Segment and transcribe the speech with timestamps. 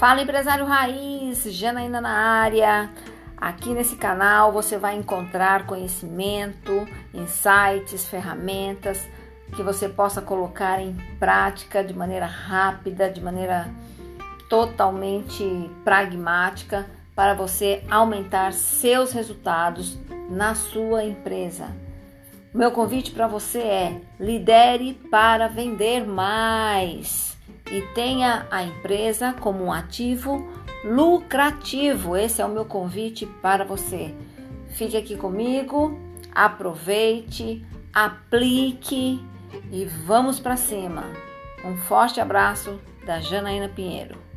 [0.00, 2.88] Fala empresário raiz, Janaína na área.
[3.36, 9.06] Aqui nesse canal você vai encontrar conhecimento, insights, ferramentas
[9.54, 13.68] que você possa colocar em prática de maneira rápida, de maneira
[14.48, 19.98] totalmente pragmática para você aumentar seus resultados
[20.30, 21.76] na sua empresa.
[22.54, 27.29] Meu convite para você é: lidere para vender mais
[27.70, 30.48] e tenha a empresa como um ativo
[30.84, 32.16] lucrativo.
[32.16, 34.14] Esse é o meu convite para você.
[34.70, 35.98] Fique aqui comigo,
[36.34, 39.24] aproveite, aplique
[39.70, 41.04] e vamos para cima.
[41.64, 44.29] Um forte abraço da Janaína Pinheiro.